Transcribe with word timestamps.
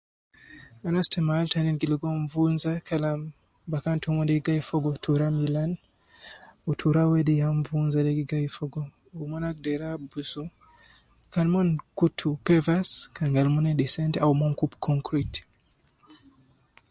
Anas 0.87 1.07
te 1.13 1.19
mahal 1.27 1.47
tanin 1.53 1.79
gi 1.79 1.87
ligo 1.91 2.09
nvunza 2.23 2.73
bakan 3.71 3.97
tomon 4.03 4.27
de 4.27 4.33
gi 4.37 4.43
gai 4.47 4.61
fogo 4.69 4.91
tura 5.03 5.27
milan 5.39 5.71
wu 6.65 6.71
tura 6.81 7.03
wede 7.11 7.33
ya 7.41 7.47
nvunza 7.59 7.97
wede 7.99 8.11
gi 8.17 8.25
gai 8.31 8.47
fogo 8.57 8.81
wu 9.17 9.23
agder 9.49 9.81
abusu 9.89 10.43
kan 11.33 11.47
mon 11.53 11.69
kutu 11.97 12.29
pavers 12.45 12.89
au 14.23 14.31
mon 14.39 14.53
kub 14.59 14.71
concrete 14.87 15.39